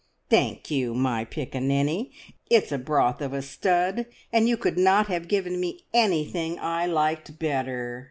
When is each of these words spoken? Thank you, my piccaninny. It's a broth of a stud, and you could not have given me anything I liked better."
Thank 0.31 0.71
you, 0.71 0.95
my 0.95 1.25
piccaninny. 1.25 2.09
It's 2.49 2.71
a 2.71 2.79
broth 2.79 3.21
of 3.21 3.33
a 3.33 3.43
stud, 3.43 4.07
and 4.33 4.49
you 4.49 4.57
could 4.57 4.79
not 4.79 5.05
have 5.09 5.27
given 5.27 5.59
me 5.59 5.81
anything 5.93 6.57
I 6.57 6.87
liked 6.87 7.37
better." 7.37 7.99